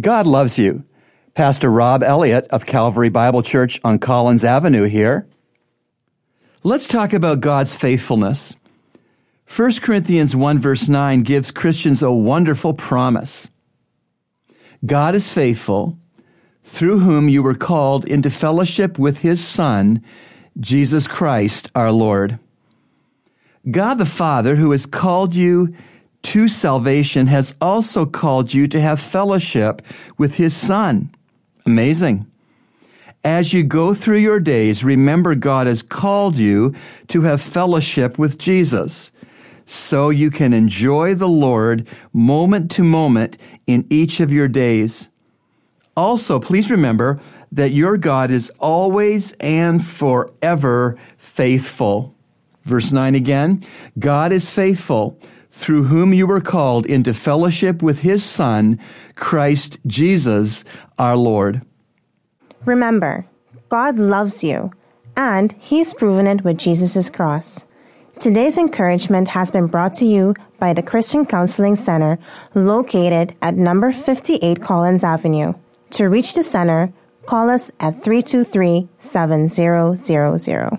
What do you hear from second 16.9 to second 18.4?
whom you were called into